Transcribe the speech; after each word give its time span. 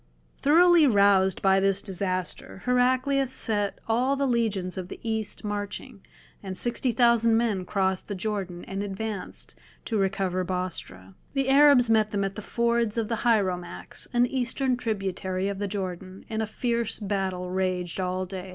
Thoroughly 0.39 0.87
roused 0.87 1.43
by 1.43 1.59
this 1.59 1.79
disaster 1.79 2.63
Heraclius 2.65 3.31
set 3.31 3.77
all 3.87 4.15
the 4.15 4.25
legions 4.25 4.75
of 4.75 4.87
the 4.87 4.99
East 5.03 5.43
marching, 5.43 6.01
and 6.41 6.57
sixty 6.57 6.91
thousand 6.91 7.37
men 7.37 7.65
crossed 7.65 8.07
the 8.07 8.15
Jordan 8.15 8.65
and 8.65 8.81
advanced 8.81 9.59
to 9.85 9.99
recover 9.99 10.43
Bostra. 10.43 11.13
The 11.35 11.49
Arabs 11.49 11.87
met 11.87 12.09
them 12.09 12.23
at 12.23 12.33
the 12.33 12.41
fords 12.41 12.97
of 12.97 13.09
the 13.09 13.17
Hieromax, 13.17 14.07
an 14.11 14.25
Eastern 14.25 14.75
tributary 14.75 15.47
of 15.47 15.59
the 15.59 15.67
Jordan, 15.67 16.25
and 16.31 16.41
a 16.41 16.47
fierce 16.47 16.99
battle 16.99 17.51
raged 17.51 17.99
all 17.99 18.25
day. 18.25 18.49